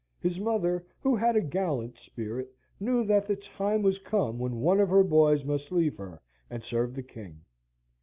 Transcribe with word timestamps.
His 0.19 0.39
mother, 0.39 0.83
who 0.99 1.15
had 1.15 1.35
a 1.35 1.41
gallant 1.41 1.99
spirit, 1.99 2.55
knew 2.79 3.03
that 3.05 3.27
the 3.27 3.35
time 3.35 3.83
was 3.83 3.99
come 3.99 4.39
when 4.39 4.59
one 4.59 4.79
of 4.79 4.89
her 4.89 5.03
boys 5.03 5.43
must 5.45 5.71
leave 5.71 5.97
her 5.97 6.19
and 6.49 6.63
serve 6.63 6.95
the 6.95 7.03
king. 7.03 7.41